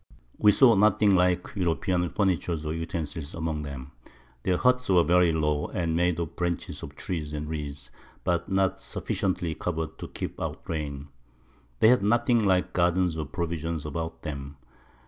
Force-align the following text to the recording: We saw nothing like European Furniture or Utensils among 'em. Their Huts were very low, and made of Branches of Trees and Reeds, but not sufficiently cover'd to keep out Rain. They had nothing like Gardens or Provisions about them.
We 0.39 0.51
saw 0.51 0.73
nothing 0.73 1.13
like 1.15 1.53
European 1.55 2.09
Furniture 2.09 2.53
or 2.65 2.73
Utensils 2.73 3.35
among 3.35 3.67
'em. 3.67 3.91
Their 4.41 4.57
Huts 4.57 4.89
were 4.89 5.03
very 5.03 5.31
low, 5.31 5.67
and 5.67 5.95
made 5.95 6.19
of 6.19 6.35
Branches 6.35 6.81
of 6.81 6.95
Trees 6.95 7.33
and 7.33 7.47
Reeds, 7.47 7.91
but 8.23 8.49
not 8.49 8.79
sufficiently 8.79 9.53
cover'd 9.53 9.99
to 9.99 10.07
keep 10.07 10.41
out 10.41 10.63
Rain. 10.67 11.09
They 11.81 11.89
had 11.89 12.01
nothing 12.01 12.43
like 12.43 12.73
Gardens 12.73 13.15
or 13.15 13.25
Provisions 13.27 13.85
about 13.85 14.23
them. 14.23 14.57